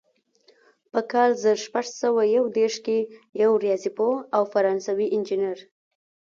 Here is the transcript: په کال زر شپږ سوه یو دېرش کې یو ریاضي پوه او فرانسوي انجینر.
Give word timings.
په 0.91 0.99
کال 1.11 1.31
زر 1.43 1.57
شپږ 1.65 1.85
سوه 2.01 2.21
یو 2.35 2.43
دېرش 2.57 2.75
کې 2.85 2.97
یو 3.43 3.51
ریاضي 3.63 3.91
پوه 3.97 4.15
او 4.35 4.43
فرانسوي 4.53 5.07
انجینر. 5.15 5.57